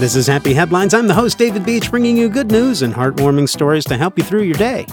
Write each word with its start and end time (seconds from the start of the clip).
This 0.00 0.16
is 0.16 0.26
Happy 0.26 0.54
Headlines. 0.54 0.94
I'm 0.94 1.08
the 1.08 1.12
host, 1.12 1.36
David 1.36 1.66
Beach, 1.66 1.90
bringing 1.90 2.16
you 2.16 2.30
good 2.30 2.50
news 2.50 2.80
and 2.80 2.94
heartwarming 2.94 3.46
stories 3.46 3.84
to 3.84 3.98
help 3.98 4.16
you 4.16 4.24
through 4.24 4.44
your 4.44 4.54
day. 4.54 4.86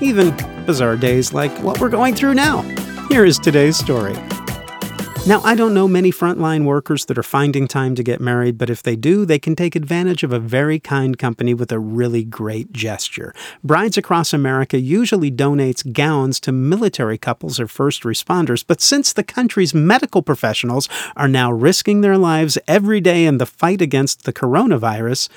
Even 0.00 0.34
bizarre 0.64 0.96
days 0.96 1.34
like 1.34 1.52
what 1.58 1.78
we're 1.78 1.90
going 1.90 2.14
through 2.14 2.32
now. 2.32 2.62
Here 3.10 3.26
is 3.26 3.38
today's 3.38 3.76
story. 3.76 4.14
Now, 5.26 5.42
I 5.42 5.54
don't 5.56 5.74
know 5.74 5.86
many 5.86 6.10
frontline 6.10 6.64
workers 6.64 7.04
that 7.04 7.18
are 7.18 7.22
finding 7.22 7.68
time 7.68 7.94
to 7.96 8.02
get 8.02 8.18
married, 8.18 8.56
but 8.56 8.70
if 8.70 8.82
they 8.82 8.96
do, 8.96 9.26
they 9.26 9.38
can 9.38 9.54
take 9.54 9.76
advantage 9.76 10.22
of 10.22 10.32
a 10.32 10.38
very 10.38 10.78
kind 10.78 11.18
company 11.18 11.52
with 11.52 11.70
a 11.70 11.78
really 11.78 12.24
great 12.24 12.72
gesture. 12.72 13.34
Brides 13.62 13.98
Across 13.98 14.32
America 14.32 14.78
usually 14.78 15.30
donates 15.30 15.92
gowns 15.92 16.40
to 16.40 16.52
military 16.52 17.18
couples 17.18 17.60
or 17.60 17.68
first 17.68 18.04
responders, 18.04 18.64
but 18.66 18.80
since 18.80 19.12
the 19.12 19.22
country's 19.22 19.74
medical 19.74 20.22
professionals 20.22 20.88
are 21.14 21.28
now 21.28 21.52
risking 21.52 22.00
their 22.00 22.16
lives 22.16 22.56
every 22.66 23.00
day 23.00 23.26
in 23.26 23.36
the 23.36 23.46
fight 23.46 23.82
against 23.82 24.24
the 24.24 24.32
coronavirus, 24.32 25.28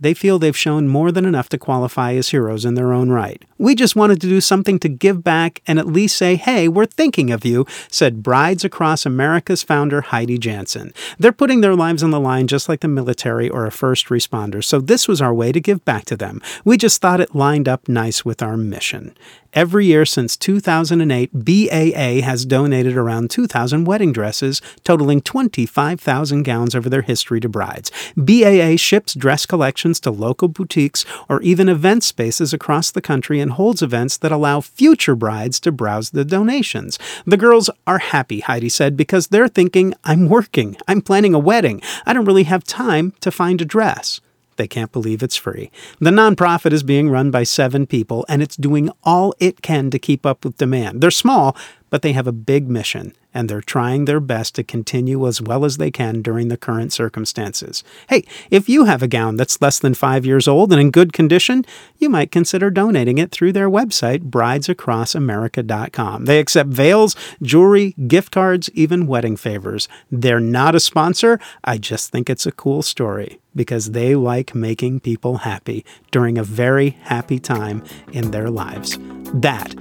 they 0.00 0.14
feel 0.14 0.38
they've 0.38 0.56
shown 0.56 0.88
more 0.88 1.12
than 1.12 1.24
enough 1.24 1.48
to 1.50 1.58
qualify 1.58 2.14
as 2.14 2.30
heroes 2.30 2.64
in 2.64 2.74
their 2.74 2.92
own 2.92 3.10
right. 3.10 3.42
We 3.58 3.74
just 3.74 3.96
wanted 3.96 4.20
to 4.20 4.28
do 4.28 4.40
something 4.40 4.78
to 4.80 4.88
give 4.88 5.22
back 5.22 5.62
and 5.66 5.78
at 5.78 5.86
least 5.86 6.16
say, 6.16 6.36
hey, 6.36 6.68
we're 6.68 6.86
thinking 6.86 7.30
of 7.30 7.44
you, 7.44 7.66
said 7.88 8.22
Brides 8.22 8.64
Across 8.64 9.06
America's 9.06 9.62
founder 9.62 10.00
Heidi 10.00 10.36
Janson. 10.36 10.92
They're 11.18 11.32
putting 11.32 11.60
their 11.60 11.76
lives 11.76 12.02
on 12.02 12.10
the 12.10 12.20
line 12.20 12.46
just 12.46 12.68
like 12.68 12.80
the 12.80 12.88
military 12.88 13.48
or 13.48 13.66
a 13.66 13.70
first 13.70 14.08
responder, 14.08 14.62
so 14.62 14.80
this 14.80 15.06
was 15.06 15.22
our 15.22 15.32
way 15.32 15.52
to 15.52 15.60
give 15.60 15.84
back 15.84 16.04
to 16.06 16.16
them. 16.16 16.42
We 16.64 16.76
just 16.76 17.00
thought 17.00 17.20
it 17.20 17.34
lined 17.34 17.68
up 17.68 17.88
nice 17.88 18.24
with 18.24 18.42
our 18.42 18.56
mission. 18.56 19.16
Every 19.54 19.86
year 19.86 20.04
since 20.04 20.36
2008, 20.36 21.30
BAA 21.32 22.26
has 22.26 22.44
donated 22.44 22.96
around 22.96 23.30
2,000 23.30 23.84
wedding 23.84 24.12
dresses, 24.12 24.60
totaling 24.82 25.20
25,000 25.20 26.42
gowns 26.42 26.74
over 26.74 26.88
their 26.88 27.02
history 27.02 27.38
to 27.38 27.48
brides. 27.48 27.92
BAA 28.16 28.74
ships 28.74 29.14
dress 29.14 29.46
collections 29.46 29.83
to 29.92 30.10
local 30.10 30.48
boutiques 30.48 31.04
or 31.28 31.42
even 31.42 31.68
event 31.68 32.02
spaces 32.02 32.52
across 32.52 32.90
the 32.90 33.02
country 33.02 33.40
and 33.40 33.52
holds 33.52 33.82
events 33.82 34.16
that 34.16 34.32
allow 34.32 34.60
future 34.60 35.14
brides 35.14 35.60
to 35.60 35.70
browse 35.70 36.10
the 36.10 36.24
donations. 36.24 36.98
The 37.26 37.36
girls 37.36 37.68
are 37.86 37.98
happy, 37.98 38.40
Heidi 38.40 38.68
said, 38.68 38.96
because 38.96 39.28
they're 39.28 39.48
thinking, 39.48 39.94
I'm 40.04 40.28
working, 40.28 40.76
I'm 40.88 41.02
planning 41.02 41.34
a 41.34 41.38
wedding, 41.38 41.82
I 42.06 42.12
don't 42.12 42.24
really 42.24 42.44
have 42.44 42.64
time 42.64 43.12
to 43.20 43.30
find 43.30 43.60
a 43.60 43.64
dress. 43.64 44.20
They 44.56 44.68
can't 44.68 44.92
believe 44.92 45.22
it's 45.22 45.36
free. 45.36 45.70
The 45.98 46.10
nonprofit 46.10 46.72
is 46.72 46.82
being 46.82 47.10
run 47.10 47.30
by 47.30 47.42
seven 47.42 47.86
people, 47.86 48.24
and 48.28 48.42
it's 48.42 48.56
doing 48.56 48.90
all 49.02 49.34
it 49.40 49.62
can 49.62 49.90
to 49.90 49.98
keep 49.98 50.24
up 50.24 50.44
with 50.44 50.56
demand. 50.58 51.00
They're 51.00 51.10
small, 51.10 51.56
but 51.94 52.02
they 52.02 52.12
have 52.12 52.26
a 52.26 52.32
big 52.32 52.68
mission, 52.68 53.12
and 53.32 53.48
they're 53.48 53.60
trying 53.60 54.04
their 54.04 54.18
best 54.18 54.56
to 54.56 54.64
continue 54.64 55.28
as 55.28 55.40
well 55.40 55.64
as 55.64 55.76
they 55.76 55.92
can 55.92 56.22
during 56.22 56.48
the 56.48 56.56
current 56.56 56.92
circumstances. 56.92 57.84
Hey, 58.08 58.24
if 58.50 58.68
you 58.68 58.86
have 58.86 59.00
a 59.00 59.06
gown 59.06 59.36
that's 59.36 59.62
less 59.62 59.78
than 59.78 59.94
five 59.94 60.26
years 60.26 60.48
old 60.48 60.72
and 60.72 60.80
in 60.80 60.90
good 60.90 61.12
condition, 61.12 61.64
you 61.96 62.10
might 62.10 62.32
consider 62.32 62.68
donating 62.68 63.18
it 63.18 63.30
through 63.30 63.52
their 63.52 63.70
website, 63.70 64.28
bridesacrossamerica.com. 64.28 66.24
They 66.24 66.40
accept 66.40 66.70
veils, 66.70 67.14
jewelry, 67.40 67.94
gift 68.08 68.32
cards, 68.32 68.68
even 68.74 69.06
wedding 69.06 69.36
favors. 69.36 69.86
They're 70.10 70.40
not 70.40 70.74
a 70.74 70.80
sponsor. 70.80 71.38
I 71.62 71.78
just 71.78 72.10
think 72.10 72.28
it's 72.28 72.44
a 72.44 72.50
cool 72.50 72.82
story 72.82 73.38
because 73.54 73.92
they 73.92 74.16
like 74.16 74.52
making 74.52 74.98
people 74.98 75.36
happy 75.36 75.84
during 76.10 76.38
a 76.38 76.42
very 76.42 76.90
happy 77.02 77.38
time 77.38 77.84
in 78.12 78.32
their 78.32 78.50
lives. 78.50 78.98
That 79.32 79.76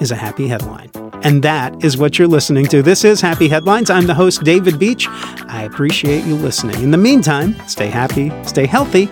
is 0.00 0.10
a 0.10 0.16
happy 0.16 0.48
headline. 0.48 0.90
And 1.22 1.42
that 1.42 1.84
is 1.84 1.98
what 1.98 2.18
you're 2.18 2.28
listening 2.28 2.66
to. 2.66 2.82
This 2.82 3.04
is 3.04 3.20
Happy 3.20 3.48
Headlines. 3.48 3.90
I'm 3.90 4.06
the 4.06 4.14
host, 4.14 4.44
David 4.44 4.78
Beach. 4.78 5.06
I 5.08 5.64
appreciate 5.64 6.24
you 6.24 6.36
listening. 6.36 6.80
In 6.82 6.90
the 6.90 6.98
meantime, 6.98 7.56
stay 7.66 7.88
happy, 7.88 8.30
stay 8.44 8.66
healthy, 8.66 9.08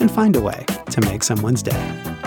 and 0.00 0.10
find 0.10 0.36
a 0.36 0.40
way 0.40 0.64
to 0.90 1.00
make 1.02 1.22
someone's 1.22 1.62
day. 1.62 2.17